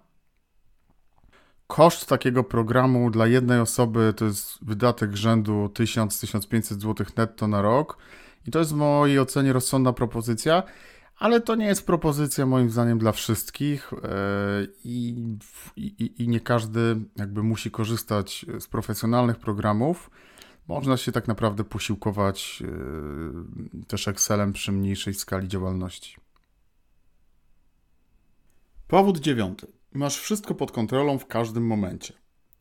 Koszt 1.68 2.10
takiego 2.10 2.44
programu 2.44 3.12
dla 3.12 3.28
jednej 3.28 3.60
osoby 3.60 4.14
to 4.18 4.26
jest 4.26 4.66
wydatek 4.66 5.16
rzędu 5.16 5.66
1000-1500 5.66 6.62
zł 6.62 7.06
netto 7.18 7.48
na 7.48 7.62
rok. 7.62 7.98
I 8.48 8.52
to 8.52 8.60
jest 8.60 8.72
w 8.72 8.76
mojej 8.76 9.20
ocenie 9.20 9.54
rozsądna 9.54 9.94
propozycja, 9.94 10.64
ale 11.18 11.42
to 11.42 11.56
nie 11.56 11.66
jest 11.66 11.86
propozycja 11.86 12.46
moim 12.46 12.70
zdaniem 12.70 13.00
dla 13.00 13.12
wszystkich 13.12 13.94
e, 13.94 13.98
i, 14.84 15.16
i, 15.76 16.24
i 16.24 16.28
nie 16.28 16.40
każdy 16.40 16.96
jakby 17.16 17.44
musi 17.44 17.72
korzystać 17.72 18.46
z 18.60 18.68
profesjonalnych 18.68 19.38
programów. 19.38 20.10
Można 20.68 20.98
się 20.98 21.12
tak 21.12 21.28
naprawdę 21.28 21.64
posiłkować 21.64 22.64
e, 23.82 23.86
też 23.86 24.08
Excelem 24.08 24.54
przy 24.54 24.72
mniejszej 24.72 25.14
skali 25.14 25.48
działalności. 25.48 26.18
Powód 28.88 29.20
dziewiąty. 29.20 29.68
Masz 29.94 30.18
wszystko 30.18 30.56
pod 30.56 30.72
kontrolą 30.72 31.20
w 31.20 31.28
każdym 31.28 31.66
momencie. 31.66 32.14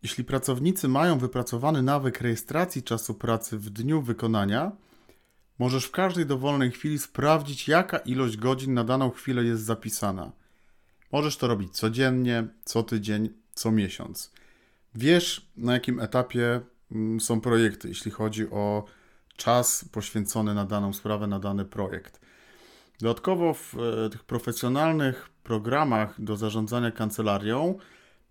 Jeśli 0.03 0.25
pracownicy 0.25 0.89
mają 0.89 1.19
wypracowany 1.19 1.83
nawyk 1.83 2.21
rejestracji 2.21 2.83
czasu 2.83 3.15
pracy 3.15 3.59
w 3.59 3.71
dniu 3.71 4.03
wykonania, 4.03 4.73
możesz 5.59 5.85
w 5.85 5.91
każdej 5.91 6.27
dowolnej 6.27 6.71
chwili 6.71 6.99
sprawdzić, 6.99 7.69
jaka 7.69 7.99
ilość 7.99 8.37
godzin 8.37 8.75
na 8.75 8.85
daną 8.85 9.11
chwilę 9.11 9.45
jest 9.45 9.63
zapisana. 9.63 10.33
Możesz 11.13 11.37
to 11.37 11.49
robić 11.49 11.73
codziennie, 11.73 12.47
co 12.65 12.83
tydzień, 12.83 13.29
co 13.55 13.71
miesiąc. 13.71 14.33
Wiesz, 14.95 15.51
na 15.57 15.73
jakim 15.73 16.01
etapie 16.01 16.61
są 17.21 17.41
projekty, 17.41 17.89
jeśli 17.89 18.11
chodzi 18.11 18.51
o 18.51 18.85
czas 19.37 19.85
poświęcony 19.93 20.55
na 20.55 20.65
daną 20.65 20.93
sprawę, 20.93 21.27
na 21.27 21.39
dany 21.39 21.65
projekt. 21.65 22.21
Dodatkowo 23.01 23.55
w 23.55 23.75
e, 23.75 24.11
tych 24.11 24.25
profesjonalnych 24.25 25.29
programach 25.43 26.21
do 26.21 26.37
zarządzania 26.37 26.91
kancelarią 26.91 27.79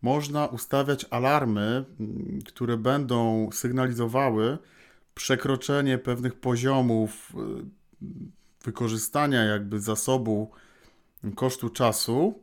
można 0.01 0.45
ustawiać 0.45 1.05
alarmy, 1.09 1.85
mm, 1.99 2.39
które 2.45 2.77
będą 2.77 3.49
sygnalizowały 3.51 4.57
przekroczenie 5.15 5.97
pewnych 5.97 6.39
poziomów 6.39 7.33
e, 7.35 7.37
wykorzystania 8.63 9.43
jakby 9.43 9.79
zasobu 9.79 10.51
kosztu 11.35 11.69
czasu, 11.69 12.39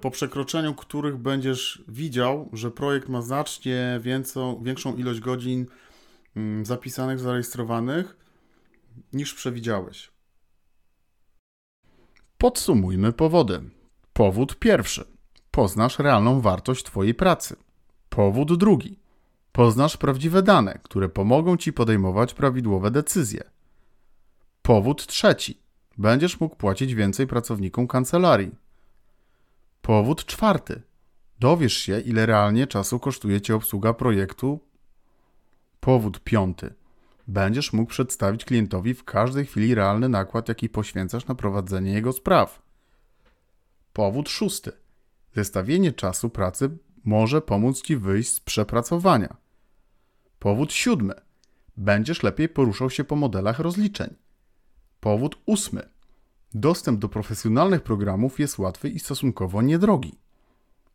po 0.00 0.10
przekroczeniu 0.10 0.74
których 0.74 1.16
będziesz 1.16 1.84
widział, 1.88 2.50
że 2.52 2.70
projekt 2.70 3.08
ma 3.08 3.22
znacznie 3.22 4.00
większą, 4.02 4.62
większą 4.62 4.96
ilość 4.96 5.20
godzin 5.20 5.66
mm, 6.36 6.66
zapisanych, 6.66 7.18
zarejestrowanych 7.18 8.16
niż 9.12 9.34
przewidziałeś. 9.34 10.10
Podsumujmy 12.38 13.12
powody. 13.12 13.62
Powód 14.12 14.58
pierwszy. 14.58 15.04
Poznasz 15.50 15.98
realną 15.98 16.40
wartość 16.40 16.84
Twojej 16.84 17.14
pracy. 17.14 17.56
Powód 18.08 18.58
drugi. 18.58 18.98
Poznasz 19.52 19.96
prawdziwe 19.96 20.42
dane, 20.42 20.78
które 20.82 21.08
pomogą 21.08 21.56
Ci 21.56 21.72
podejmować 21.72 22.34
prawidłowe 22.34 22.90
decyzje. 22.90 23.44
Powód 24.62 25.06
trzeci. 25.06 25.58
Będziesz 25.98 26.40
mógł 26.40 26.56
płacić 26.56 26.94
więcej 26.94 27.26
pracownikom 27.26 27.86
kancelarii. 27.86 28.65
Powód 29.86 30.24
czwarty. 30.24 30.82
Dowiesz 31.40 31.76
się, 31.76 32.00
ile 32.00 32.26
realnie 32.26 32.66
czasu 32.66 32.98
kosztuje 32.98 33.40
Cię 33.40 33.54
obsługa 33.54 33.94
projektu. 33.94 34.60
Powód 35.80 36.20
piąty 36.20 36.74
będziesz 37.28 37.72
mógł 37.72 37.90
przedstawić 37.90 38.44
klientowi 38.44 38.94
w 38.94 39.04
każdej 39.04 39.46
chwili 39.46 39.74
realny 39.74 40.08
nakład, 40.08 40.48
jaki 40.48 40.68
poświęcasz 40.68 41.26
na 41.26 41.34
prowadzenie 41.34 41.92
jego 41.92 42.12
spraw. 42.12 42.62
Powód 43.92 44.28
szósty. 44.28 44.72
Zestawienie 45.34 45.92
czasu 45.92 46.30
pracy 46.30 46.78
może 47.04 47.40
pomóc 47.40 47.82
Ci 47.82 47.96
wyjść 47.96 48.32
z 48.32 48.40
przepracowania. 48.40 49.36
Powód 50.38 50.72
siódmy. 50.72 51.14
Będziesz 51.76 52.22
lepiej 52.22 52.48
poruszał 52.48 52.90
się 52.90 53.04
po 53.04 53.16
modelach 53.16 53.58
rozliczeń. 53.58 54.14
Powód 55.00 55.38
ósmy. 55.46 55.95
Dostęp 56.58 57.00
do 57.00 57.08
profesjonalnych 57.08 57.82
programów 57.82 58.40
jest 58.40 58.58
łatwy 58.58 58.88
i 58.88 58.98
stosunkowo 58.98 59.62
niedrogi. 59.62 60.18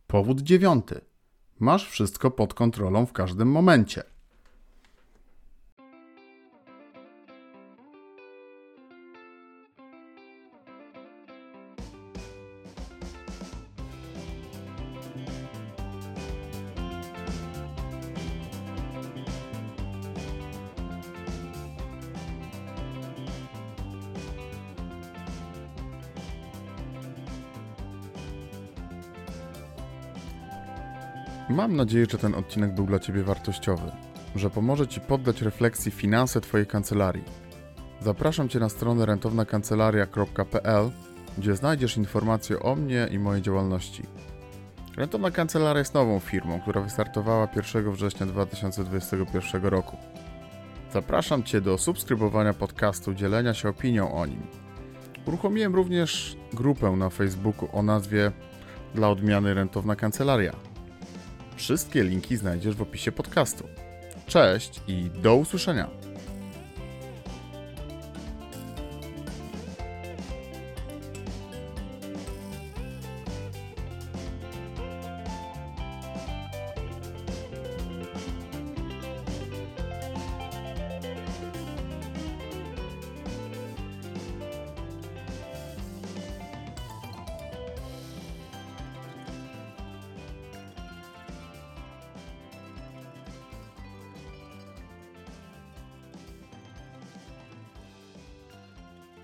Powód 0.07 0.41
dziewiąty. 0.41 1.01
Masz 1.59 1.89
wszystko 1.89 2.31
pod 2.31 2.53
kontrolą 2.53 3.05
w 3.05 3.13
każdym 3.13 3.51
momencie. 3.51 4.03
Mam 31.51 31.75
nadzieję, 31.75 32.05
że 32.11 32.17
ten 32.17 32.35
odcinek 32.35 32.75
był 32.75 32.85
dla 32.85 32.99
Ciebie 32.99 33.23
wartościowy, 33.23 33.91
że 34.35 34.49
pomoże 34.49 34.87
Ci 34.87 35.01
poddać 35.01 35.41
refleksji 35.41 35.91
finanse 35.91 36.41
Twojej 36.41 36.67
kancelarii. 36.67 37.23
Zapraszam 38.01 38.49
Cię 38.49 38.59
na 38.59 38.69
stronę 38.69 39.05
rentownakancelaria.pl, 39.05 40.91
gdzie 41.37 41.55
znajdziesz 41.55 41.97
informacje 41.97 42.59
o 42.59 42.75
mnie 42.75 43.07
i 43.11 43.19
mojej 43.19 43.41
działalności. 43.41 44.03
Rentowna 44.97 45.31
Kancelaria 45.31 45.79
jest 45.79 45.93
nową 45.93 46.19
firmą, 46.19 46.61
która 46.61 46.81
wystartowała 46.81 47.47
1 47.55 47.91
września 47.91 48.25
2021 48.25 49.63
roku. 49.63 49.97
Zapraszam 50.93 51.43
Cię 51.43 51.61
do 51.61 51.77
subskrybowania 51.77 52.53
podcastu, 52.53 53.13
dzielenia 53.13 53.53
się 53.53 53.69
opinią 53.69 54.13
o 54.13 54.25
nim. 54.25 54.41
Uruchomiłem 55.25 55.75
również 55.75 56.37
grupę 56.53 56.91
na 56.91 57.09
Facebooku 57.09 57.69
o 57.73 57.83
nazwie 57.83 58.31
Dla 58.95 59.09
odmiany 59.09 59.53
Rentowna 59.53 59.95
Kancelaria. 59.95 60.70
Wszystkie 61.55 62.03
linki 62.03 62.37
znajdziesz 62.37 62.75
w 62.75 62.81
opisie 62.81 63.11
podcastu. 63.11 63.67
Cześć 64.27 64.81
i 64.87 65.09
do 65.21 65.35
usłyszenia. 65.35 65.89